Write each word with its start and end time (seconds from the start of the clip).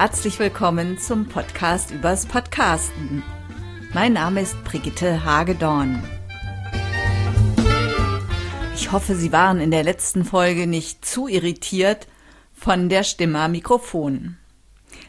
herzlich 0.00 0.38
willkommen 0.38 0.96
zum 0.96 1.28
Podcast 1.28 1.90
übers 1.90 2.24
Podcasten. 2.24 3.22
Mein 3.92 4.14
Name 4.14 4.40
ist 4.40 4.64
Brigitte 4.64 5.26
Hagedorn. 5.26 6.02
Ich 8.74 8.92
hoffe, 8.92 9.14
Sie 9.14 9.30
waren 9.30 9.60
in 9.60 9.70
der 9.70 9.82
letzten 9.82 10.24
Folge 10.24 10.66
nicht 10.66 11.04
zu 11.04 11.28
irritiert 11.28 12.06
von 12.54 12.88
der 12.88 13.04
Stimme 13.04 13.40
am 13.40 13.52
Mikrofon. 13.52 14.38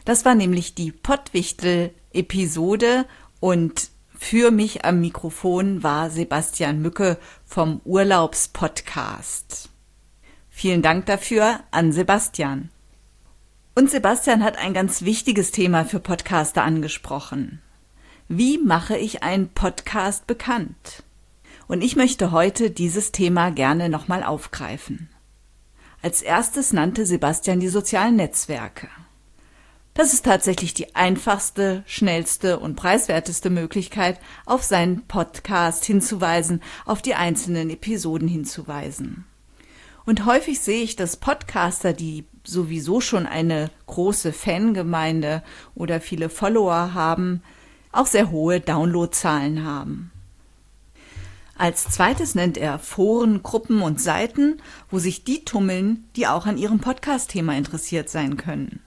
Das 0.04 0.26
war 0.26 0.34
nämlich 0.34 0.74
die 0.74 0.92
Pottwichtel-Episode 0.92 3.06
und 3.40 3.88
für 4.14 4.50
mich 4.50 4.84
am 4.84 5.00
Mikrofon 5.00 5.82
war 5.82 6.10
Sebastian 6.10 6.82
Mücke 6.82 7.16
vom 7.46 7.80
Urlaubspodcast. 7.86 9.70
Vielen 10.50 10.82
Dank 10.82 11.06
dafür 11.06 11.60
an 11.70 11.92
Sebastian. 11.92 12.68
Und 13.74 13.90
Sebastian 13.90 14.44
hat 14.44 14.58
ein 14.58 14.74
ganz 14.74 15.00
wichtiges 15.00 15.50
Thema 15.50 15.86
für 15.86 15.98
Podcaster 15.98 16.62
angesprochen. 16.62 17.62
Wie 18.28 18.58
mache 18.58 18.98
ich 18.98 19.22
einen 19.22 19.48
Podcast 19.48 20.26
bekannt? 20.26 21.02
Und 21.68 21.82
ich 21.82 21.96
möchte 21.96 22.32
heute 22.32 22.70
dieses 22.70 23.12
Thema 23.12 23.50
gerne 23.50 23.88
nochmal 23.88 24.24
aufgreifen. 24.24 25.08
Als 26.02 26.20
erstes 26.20 26.74
nannte 26.74 27.06
Sebastian 27.06 27.60
die 27.60 27.68
sozialen 27.68 28.16
Netzwerke. 28.16 28.88
Das 29.94 30.12
ist 30.12 30.26
tatsächlich 30.26 30.74
die 30.74 30.94
einfachste, 30.94 31.82
schnellste 31.86 32.58
und 32.58 32.76
preiswerteste 32.76 33.48
Möglichkeit, 33.48 34.20
auf 34.44 34.64
seinen 34.64 35.06
Podcast 35.06 35.86
hinzuweisen, 35.86 36.62
auf 36.84 37.00
die 37.00 37.14
einzelnen 37.14 37.70
Episoden 37.70 38.28
hinzuweisen. 38.28 39.24
Und 40.04 40.26
häufig 40.26 40.60
sehe 40.60 40.82
ich, 40.82 40.96
dass 40.96 41.16
Podcaster, 41.16 41.94
die 41.94 42.26
sowieso 42.44 43.00
schon 43.00 43.26
eine 43.26 43.70
große 43.86 44.32
Fangemeinde 44.32 45.42
oder 45.74 46.00
viele 46.00 46.28
Follower 46.28 46.94
haben, 46.94 47.42
auch 47.92 48.06
sehr 48.06 48.30
hohe 48.30 48.60
Downloadzahlen 48.60 49.64
haben. 49.64 50.10
Als 51.56 51.88
zweites 51.88 52.34
nennt 52.34 52.58
er 52.58 52.78
Foren, 52.78 53.42
Gruppen 53.42 53.82
und 53.82 54.00
Seiten, 54.00 54.60
wo 54.90 54.98
sich 54.98 55.22
die 55.22 55.44
tummeln, 55.44 56.04
die 56.16 56.26
auch 56.26 56.46
an 56.46 56.58
ihrem 56.58 56.80
Podcast-Thema 56.80 57.56
interessiert 57.56 58.08
sein 58.08 58.36
können. 58.36 58.80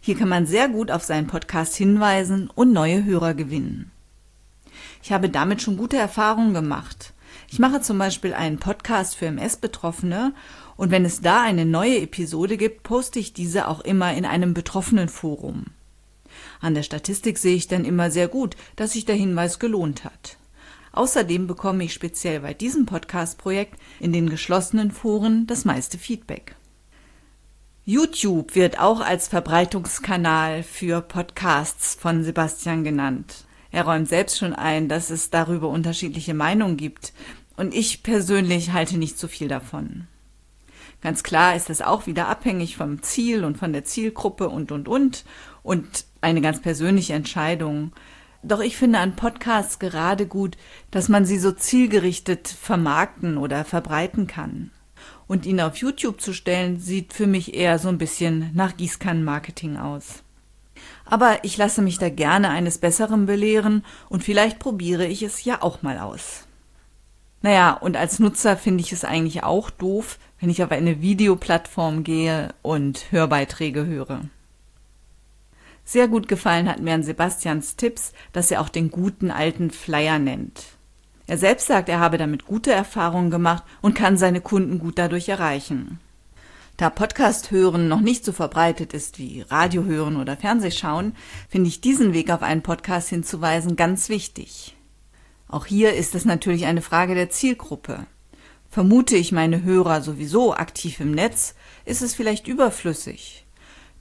Hier 0.00 0.16
kann 0.16 0.28
man 0.28 0.46
sehr 0.46 0.68
gut 0.68 0.90
auf 0.90 1.02
seinen 1.02 1.26
Podcast 1.26 1.76
hinweisen 1.76 2.48
und 2.54 2.72
neue 2.72 3.04
Hörer 3.04 3.34
gewinnen. 3.34 3.90
Ich 5.02 5.12
habe 5.12 5.28
damit 5.28 5.60
schon 5.62 5.76
gute 5.76 5.96
Erfahrungen 5.96 6.54
gemacht. 6.54 7.12
Ich 7.48 7.58
mache 7.58 7.80
zum 7.80 7.98
Beispiel 7.98 8.34
einen 8.34 8.58
Podcast 8.58 9.16
für 9.16 9.26
MS-Betroffene 9.26 10.32
und 10.76 10.90
wenn 10.90 11.04
es 11.04 11.20
da 11.20 11.42
eine 11.42 11.64
neue 11.64 12.00
Episode 12.00 12.56
gibt, 12.56 12.82
poste 12.82 13.18
ich 13.18 13.32
diese 13.32 13.68
auch 13.68 13.80
immer 13.80 14.14
in 14.14 14.24
einem 14.24 14.54
betroffenen 14.54 15.08
Forum. 15.08 15.66
An 16.60 16.74
der 16.74 16.82
Statistik 16.82 17.38
sehe 17.38 17.56
ich 17.56 17.68
dann 17.68 17.84
immer 17.84 18.10
sehr 18.10 18.28
gut, 18.28 18.56
dass 18.76 18.92
sich 18.92 19.04
der 19.04 19.14
Hinweis 19.14 19.58
gelohnt 19.58 20.04
hat. 20.04 20.36
Außerdem 20.92 21.46
bekomme 21.46 21.84
ich 21.84 21.92
speziell 21.92 22.40
bei 22.40 22.54
diesem 22.54 22.86
Podcast-Projekt 22.86 23.78
in 24.00 24.12
den 24.12 24.30
geschlossenen 24.30 24.90
Foren 24.90 25.46
das 25.46 25.64
meiste 25.64 25.98
Feedback. 25.98 26.56
YouTube 27.84 28.54
wird 28.54 28.80
auch 28.80 29.00
als 29.00 29.28
Verbreitungskanal 29.28 30.62
für 30.62 31.02
Podcasts 31.02 31.94
von 31.94 32.24
Sebastian 32.24 32.82
genannt. 32.82 33.44
Er 33.70 33.84
räumt 33.84 34.08
selbst 34.08 34.38
schon 34.38 34.54
ein, 34.54 34.88
dass 34.88 35.10
es 35.10 35.30
darüber 35.30 35.68
unterschiedliche 35.68 36.34
Meinungen 36.34 36.76
gibt, 36.76 37.12
und 37.58 37.74
ich 37.74 38.02
persönlich 38.02 38.72
halte 38.72 38.98
nicht 38.98 39.18
so 39.18 39.28
viel 39.28 39.48
davon. 39.48 40.08
Ganz 41.02 41.22
klar 41.22 41.54
ist 41.54 41.70
es 41.70 41.82
auch 41.82 42.06
wieder 42.06 42.28
abhängig 42.28 42.76
vom 42.76 43.02
Ziel 43.02 43.44
und 43.44 43.58
von 43.58 43.72
der 43.72 43.84
Zielgruppe 43.84 44.48
und, 44.48 44.72
und, 44.72 44.88
und 44.88 45.24
und 45.66 46.04
eine 46.20 46.40
ganz 46.40 46.60
persönliche 46.60 47.12
Entscheidung. 47.12 47.92
Doch 48.42 48.60
ich 48.60 48.76
finde 48.76 49.00
an 49.00 49.16
Podcasts 49.16 49.80
gerade 49.80 50.26
gut, 50.26 50.56
dass 50.92 51.08
man 51.08 51.24
sie 51.26 51.38
so 51.38 51.50
zielgerichtet 51.50 52.48
vermarkten 52.48 53.36
oder 53.36 53.64
verbreiten 53.64 54.28
kann. 54.28 54.70
Und 55.26 55.44
ihn 55.44 55.60
auf 55.60 55.76
YouTube 55.76 56.20
zu 56.20 56.32
stellen, 56.32 56.78
sieht 56.78 57.12
für 57.12 57.26
mich 57.26 57.54
eher 57.54 57.80
so 57.80 57.88
ein 57.88 57.98
bisschen 57.98 58.50
nach 58.54 58.76
Gießkannenmarketing 58.76 59.76
aus. 59.76 60.22
Aber 61.04 61.42
ich 61.42 61.56
lasse 61.56 61.82
mich 61.82 61.98
da 61.98 62.08
gerne 62.08 62.50
eines 62.50 62.78
Besseren 62.78 63.26
belehren 63.26 63.84
und 64.08 64.22
vielleicht 64.22 64.60
probiere 64.60 65.06
ich 65.06 65.24
es 65.24 65.44
ja 65.44 65.62
auch 65.62 65.82
mal 65.82 65.98
aus. 65.98 66.45
Naja, 67.42 67.72
und 67.72 67.96
als 67.96 68.18
Nutzer 68.18 68.56
finde 68.56 68.82
ich 68.82 68.92
es 68.92 69.04
eigentlich 69.04 69.42
auch 69.42 69.70
doof, 69.70 70.18
wenn 70.40 70.50
ich 70.50 70.62
auf 70.62 70.70
eine 70.70 71.00
Videoplattform 71.00 72.02
gehe 72.04 72.54
und 72.62 73.10
Hörbeiträge 73.10 73.86
höre. 73.86 74.22
Sehr 75.84 76.08
gut 76.08 76.26
gefallen 76.26 76.68
hat 76.68 76.80
mir 76.80 76.94
an 76.94 77.04
Sebastians 77.04 77.76
Tipps, 77.76 78.12
dass 78.32 78.50
er 78.50 78.60
auch 78.60 78.68
den 78.68 78.90
guten 78.90 79.30
alten 79.30 79.70
Flyer 79.70 80.18
nennt. 80.18 80.64
Er 81.28 81.38
selbst 81.38 81.66
sagt, 81.66 81.88
er 81.88 82.00
habe 82.00 82.18
damit 82.18 82.46
gute 82.46 82.72
Erfahrungen 82.72 83.30
gemacht 83.30 83.64
und 83.82 83.94
kann 83.94 84.16
seine 84.16 84.40
Kunden 84.40 84.78
gut 84.78 84.98
dadurch 84.98 85.28
erreichen. 85.28 86.00
Da 86.76 86.90
Podcast 86.90 87.50
hören 87.50 87.88
noch 87.88 88.00
nicht 88.00 88.24
so 88.24 88.32
verbreitet 88.32 88.92
ist 88.92 89.18
wie 89.18 89.42
Radio 89.48 89.84
hören 89.84 90.16
oder 90.16 90.36
Fernsehschauen, 90.36 91.14
finde 91.48 91.68
ich 91.68 91.80
diesen 91.80 92.12
Weg 92.12 92.30
auf 92.30 92.42
einen 92.42 92.62
Podcast 92.62 93.08
hinzuweisen 93.08 93.76
ganz 93.76 94.08
wichtig. 94.08 94.75
Auch 95.48 95.66
hier 95.66 95.94
ist 95.94 96.14
es 96.14 96.24
natürlich 96.24 96.66
eine 96.66 96.82
Frage 96.82 97.14
der 97.14 97.30
Zielgruppe. 97.30 98.06
Vermute 98.68 99.16
ich 99.16 99.32
meine 99.32 99.62
Hörer 99.62 100.02
sowieso 100.02 100.54
aktiv 100.54 101.00
im 101.00 101.12
Netz, 101.12 101.54
ist 101.84 102.02
es 102.02 102.14
vielleicht 102.14 102.48
überflüssig. 102.48 103.46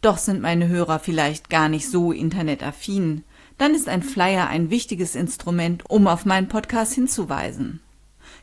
Doch 0.01 0.17
sind 0.17 0.41
meine 0.41 0.67
Hörer 0.67 0.99
vielleicht 0.99 1.49
gar 1.49 1.69
nicht 1.69 1.89
so 1.89 2.11
internetaffin, 2.11 3.23
dann 3.57 3.73
ist 3.73 3.87
ein 3.87 4.03
Flyer 4.03 4.47
ein 4.47 4.69
wichtiges 4.69 5.15
Instrument, 5.15 5.89
um 5.89 6.07
auf 6.07 6.25
meinen 6.25 6.49
Podcast 6.49 6.93
hinzuweisen. 6.93 7.79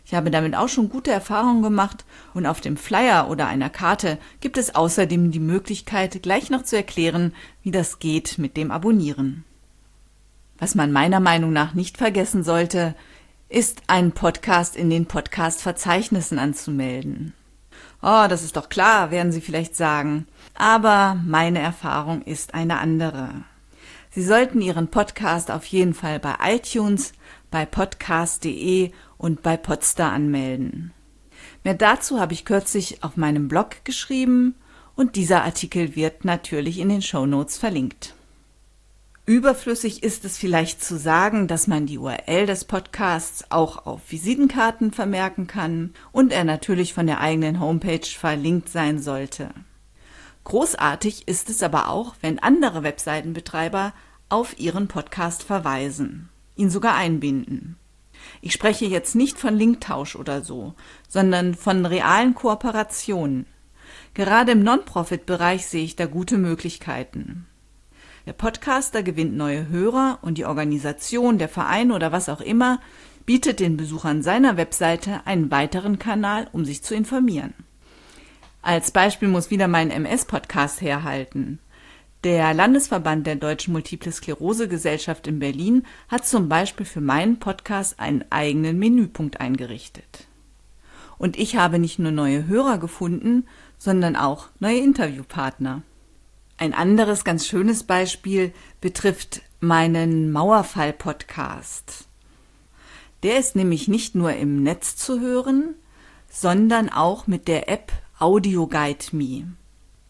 Ich 0.05 0.15
habe 0.15 0.31
damit 0.31 0.55
auch 0.55 0.69
schon 0.69 0.89
gute 0.89 1.11
Erfahrungen 1.11 1.63
gemacht 1.63 2.05
und 2.35 2.47
auf 2.47 2.61
dem 2.61 2.77
Flyer 2.77 3.29
oder 3.29 3.47
einer 3.47 3.71
Karte 3.71 4.19
gibt 4.41 4.59
es 4.59 4.75
außerdem 4.75 5.31
die 5.31 5.41
Möglichkeit, 5.41 6.23
gleich 6.23 6.51
noch 6.51 6.63
zu 6.63 6.77
erklären, 6.77 7.35
wie 7.63 7.71
das 7.71 7.99
geht 7.99 8.39
mit 8.39 8.57
dem 8.57 8.71
Abonnieren. 8.71 9.45
Was 10.63 10.77
man 10.77 10.93
meiner 10.93 11.19
Meinung 11.19 11.53
nach 11.53 11.75
nicht 11.75 11.97
vergessen 11.97 12.45
sollte, 12.45 12.95
ist 13.49 13.83
einen 13.89 14.13
Podcast 14.13 14.77
in 14.77 14.91
den 14.91 15.07
Podcast-Verzeichnissen 15.07 16.39
anzumelden. 16.39 17.35
Oh, 18.01 18.27
das 18.29 18.45
ist 18.45 18.57
doch 18.57 18.69
klar, 18.69 19.11
werden 19.11 19.33
Sie 19.33 19.41
vielleicht 19.41 19.75
sagen. 19.75 20.29
Aber 20.55 21.21
meine 21.27 21.59
Erfahrung 21.59 22.23
ist 22.23 22.55
eine 22.55 22.79
andere. 22.79 23.43
Sie 24.13 24.23
sollten 24.23 24.61
Ihren 24.61 24.87
Podcast 24.87 25.51
auf 25.51 25.65
jeden 25.65 25.95
Fall 25.95 26.21
bei 26.21 26.37
iTunes, 26.45 27.13
bei 27.51 27.67
podcast.de 27.67 28.93
und 29.19 29.43
bei 29.43 29.57
Podstar 29.57 30.13
anmelden. 30.13 30.93
Mehr 31.65 31.75
dazu 31.75 32.21
habe 32.21 32.35
ich 32.35 32.45
kürzlich 32.45 33.03
auf 33.03 33.17
meinem 33.17 33.49
Blog 33.49 33.85
geschrieben 33.85 34.55
und 34.95 35.17
dieser 35.17 35.43
Artikel 35.43 35.97
wird 35.97 36.25
natürlich 36.25 36.79
in 36.79 36.89
den 36.89 37.03
Show 37.03 37.27
Notes 37.27 37.59
verlinkt. 37.59 38.15
Überflüssig 39.25 40.03
ist 40.03 40.25
es 40.25 40.37
vielleicht 40.37 40.83
zu 40.83 40.99
sagen, 40.99 41.47
dass 41.47 41.69
man 41.69 41.87
die 41.87 41.99
URL 41.99 42.47
des 42.47 42.65
Podcasts 42.65 43.45
auch 43.51 43.87
auf 43.87 44.11
Visitenkarten 44.11 44.91
vermerken 44.91 45.47
kann 45.47 45.95
und 46.11 46.33
er 46.33 46.43
natürlich 46.43 46.93
von 46.93 47.07
der 47.07 47.21
eigenen 47.21 47.61
Homepage 47.61 48.05
verlinkt 48.05 48.69
sein 48.69 48.99
sollte. 48.99 49.51
Großartig 50.43 51.29
ist 51.29 51.49
es 51.51 51.63
aber 51.63 51.89
auch, 51.89 52.17
wenn 52.21 52.41
andere 52.41 52.83
Webseitenbetreiber 52.83 53.95
auf 54.29 54.59
ihren 54.59 54.89
Podcast 54.89 55.45
verweisen, 55.45 56.29
ihn 56.57 56.69
sogar 56.69 56.97
einbinden. 56.97 57.77
Ich 58.41 58.53
spreche 58.53 58.87
jetzt 58.87 59.15
nicht 59.15 59.39
von 59.39 59.55
Linktausch 59.55 60.17
oder 60.17 60.43
so, 60.43 60.75
sondern 61.09 61.55
von 61.55 61.87
realen 61.87 62.35
Kooperationen. 62.35 63.47
Gerade 64.15 64.51
im 64.53 64.65
Non-Profit-Bereich 64.65 65.69
sehe 65.69 65.85
ich 65.85 65.95
da 65.95 66.07
gute 66.07 66.39
Möglichkeiten. 66.39 67.47
Der 68.25 68.33
Podcaster 68.33 69.03
gewinnt 69.03 69.37
neue 69.37 69.69
Hörer 69.69 70.19
und 70.23 70.39
die 70.39 70.45
Organisation, 70.45 71.39
der 71.39 71.49
Verein 71.49 71.91
oder 71.91 72.13
was 72.13 72.29
auch 72.29 72.41
immer 72.41 72.81
bietet 73.27 73.59
den 73.61 73.77
Besuchern 73.77 74.23
seiner 74.23 74.57
Webseite 74.57 75.23
einen 75.27 75.51
weiteren 75.51 75.99
Kanal, 75.99 76.49
um 76.53 76.65
sich 76.65 76.83
zu 76.83 76.95
informieren. 76.95 77.55
Als 78.63 78.93
Beispiel 78.93 79.29
muss 79.29 79.51
wieder 79.51 79.67
mein 79.67 79.91
MS-Podcast 79.91 80.81
herhalten. 80.81 81.59
Der 82.23 82.55
Landesverband 82.55 83.27
der 83.27 83.35
Deutschen 83.35 83.73
Multiple 83.73 84.13
Sklerose 84.13 84.69
Gesellschaft 84.69 85.27
in 85.27 85.41
Berlin 85.41 85.85
hat 86.09 86.25
zum 86.25 86.49
Beispiel 86.49 86.87
für 86.87 87.01
meinen 87.01 87.41
Podcast 87.41 87.99
einen 87.99 88.25
eigenen 88.31 88.79
Menüpunkt 88.79 89.41
eingerichtet. 89.41 90.29
Und 91.19 91.37
ich 91.37 91.57
habe 91.57 91.81
nicht 91.81 91.99
nur 91.99 92.13
neue 92.13 92.47
Hörer 92.47 92.79
gefunden, 92.79 93.49
sondern 93.79 94.15
auch 94.15 94.49
neue 94.61 94.79
Interviewpartner. 94.79 95.83
Ein 96.59 96.75
anderes 96.75 97.25
ganz 97.25 97.47
schönes 97.47 97.85
Beispiel 97.85 98.53
betrifft 98.81 99.43
meinen 99.61 100.33
Mauerfall-Podcast. 100.33 102.07
Der 103.23 103.39
ist 103.39 103.57
nämlich 103.57 103.89
nicht 103.89 104.15
nur 104.15 104.33
im 104.35 104.63
Netz 104.63 104.97
zu 104.97 105.21
hören, 105.21 105.75
sondern 106.31 106.89
auch 106.89 107.27
mit 107.27 107.49
der 107.49 107.69
App 107.69 107.93
Audio 108.19 108.67
Guide 108.67 109.05
Me. 109.13 109.53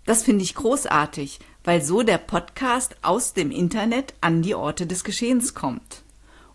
Das 0.05 0.23
finde 0.23 0.43
ich 0.45 0.55
großartig, 0.55 1.41
weil 1.65 1.83
so 1.83 2.03
der 2.03 2.19
Podcast 2.19 2.97
aus 3.03 3.35
dem 3.35 3.51
Internet 3.51 4.15
an 4.21 4.43
die 4.43 4.55
Orte 4.55 4.87
des 4.87 5.05
Geschehens 5.05 5.55
kommt. 5.55 6.03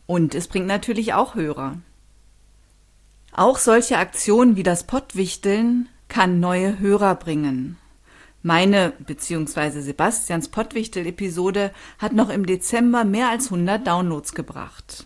Und 0.06 0.36
es 0.36 0.48
bringt 0.48 0.68
natürlich 0.68 1.14
auch 1.14 1.36
Hörer. 1.36 1.78
Auch 3.32 3.58
solche 3.58 3.98
Aktionen 3.98 4.56
wie 4.56 4.64
das 4.64 4.86
Pottwichteln 4.86 5.90
kann 6.08 6.40
neue 6.40 6.80
Hörer 6.80 7.16
bringen. 7.16 7.78
Meine 8.48 8.94
bzw. 9.00 9.82
Sebastians 9.82 10.48
Pottwichtel-Episode 10.48 11.74
hat 12.00 12.14
noch 12.14 12.30
im 12.30 12.46
Dezember 12.46 13.04
mehr 13.04 13.30
als 13.30 13.48
100 13.48 13.86
Downloads 13.86 14.34
gebracht. 14.36 15.06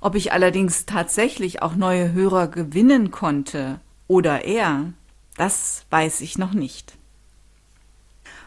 Ob 0.00 0.14
ich 0.14 0.32
allerdings 0.32 0.86
tatsächlich 0.86 1.60
auch 1.60 1.74
neue 1.74 2.14
Hörer 2.14 2.48
gewinnen 2.48 3.10
konnte 3.10 3.78
oder 4.08 4.46
er, 4.46 4.94
das 5.36 5.84
weiß 5.90 6.22
ich 6.22 6.38
noch 6.38 6.54
nicht. 6.54 6.96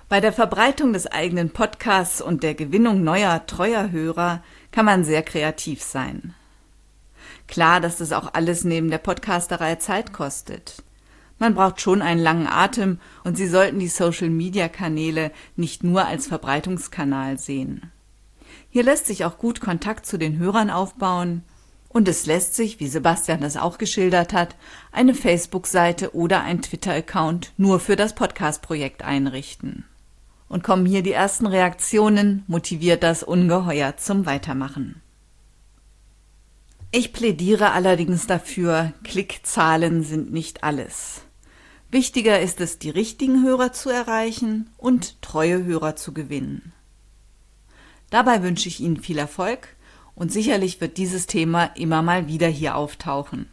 Bei 0.08 0.20
der 0.20 0.34
Verbreitung 0.34 0.92
des 0.92 1.06
eigenen 1.06 1.52
Podcasts 1.52 2.20
und 2.20 2.42
der 2.42 2.56
Gewinnung 2.56 3.04
neuer, 3.04 3.46
treuer 3.46 3.92
Hörer 3.92 4.42
kann 4.72 4.86
man 4.86 5.04
sehr 5.04 5.22
kreativ 5.22 5.84
sein. 5.84 6.34
Klar, 7.48 7.80
dass 7.80 7.98
das 7.98 8.12
auch 8.12 8.34
alles 8.34 8.64
neben 8.64 8.90
der 8.90 8.98
Podcasterei 8.98 9.76
Zeit 9.76 10.14
kostet. 10.14 10.82
Man 11.40 11.56
braucht 11.56 11.80
schon 11.80 12.02
einen 12.02 12.22
langen 12.22 12.48
Atem 12.48 13.00
und 13.24 13.38
Sie 13.38 13.48
sollten 13.48 13.80
die 13.80 13.88
Social-Media-Kanäle 13.88 15.32
nicht 15.56 15.84
nur 15.84 16.06
als 16.06 16.28
Verbreitungskanal 16.28 17.40
sehen. 17.40 17.92
Hier 18.70 18.84
lässt 18.84 19.08
sich 19.08 19.26
auch 19.26 19.38
gut 19.38 19.62
Kontakt 19.62 20.06
zu 20.06 20.18
den 20.20 20.38
Hörern 20.38 20.70
aufbauen 20.70 21.44
und 21.88 22.08
es 22.08 22.26
lässt 22.26 22.56
sich, 22.56 22.80
wie 22.80 22.88
Sebastian 22.88 23.42
das 23.42 23.58
auch 23.58 23.80
geschildert 23.80 24.32
hat, 24.32 24.56
eine 24.92 25.16
Facebook-Seite 25.16 26.14
oder 26.14 26.44
ein 26.44 26.62
Twitter-Account 26.62 27.54
nur 27.58 27.80
für 27.80 27.96
das 27.96 28.14
Podcast-Projekt 28.14 29.02
einrichten. 29.04 29.86
Und 30.50 30.64
kommen 30.64 30.86
hier 30.86 31.04
die 31.04 31.12
ersten 31.14 31.48
Reaktionen, 31.48 32.44
motiviert 32.48 33.02
das 33.02 33.24
ungeheuer 33.24 33.98
zum 33.98 34.26
Weitermachen. 34.26 35.02
Ich 36.92 37.14
plädiere 37.14 37.72
allerdings 37.72 38.28
dafür, 38.28 38.94
Klickzahlen 39.04 40.04
sind 40.04 40.32
nicht 40.32 40.64
alles. 40.64 41.22
Wichtiger 41.92 42.40
ist 42.40 42.62
es, 42.62 42.78
die 42.78 42.92
richtigen 42.92 43.44
Hörer 43.44 43.74
zu 43.74 43.90
erreichen 43.90 44.70
und 44.78 45.20
treue 45.22 45.64
Hörer 45.64 45.96
zu 45.96 46.14
gewinnen. 46.14 46.72
Dabei 48.12 48.44
wünsche 48.44 48.68
ich 48.68 48.80
Ihnen 48.80 49.02
viel 49.02 49.18
Erfolg 49.18 49.70
und 50.14 50.32
sicherlich 50.32 50.80
wird 50.82 50.98
dieses 50.98 51.26
Thema 51.26 51.64
immer 51.76 52.04
mal 52.04 52.28
wieder 52.28 52.48
hier 52.48 52.76
auftauchen. 52.76 53.48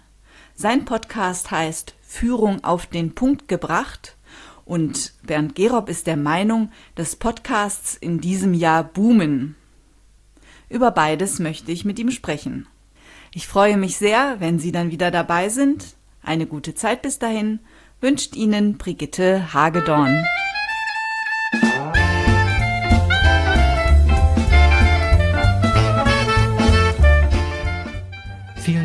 Sein 0.53 0.85
Podcast 0.85 1.49
heißt 1.49 1.95
Führung 2.03 2.63
auf 2.63 2.85
den 2.85 3.15
Punkt 3.15 3.47
gebracht 3.47 4.15
und 4.63 5.13
Bernd 5.23 5.55
Gerob 5.55 5.89
ist 5.89 6.05
der 6.05 6.15
Meinung, 6.15 6.71
dass 6.93 7.15
Podcasts 7.15 7.95
in 7.95 8.21
diesem 8.21 8.53
Jahr 8.53 8.83
boomen. 8.83 9.55
Über 10.69 10.91
beides 10.91 11.39
möchte 11.39 11.71
ich 11.71 11.85
mit 11.85 11.97
ihm 11.97 12.11
sprechen. 12.11 12.67
Ich 13.33 13.47
freue 13.47 13.75
mich 13.75 13.97
sehr, 13.97 14.35
wenn 14.37 14.59
Sie 14.59 14.71
dann 14.71 14.91
wieder 14.91 15.09
dabei 15.09 15.49
sind. 15.49 15.95
Eine 16.21 16.45
gute 16.45 16.75
Zeit 16.75 17.01
bis 17.01 17.17
dahin 17.17 17.61
wünscht 17.99 18.35
Ihnen 18.35 18.77
Brigitte 18.77 19.55
Hagedorn. 19.55 20.23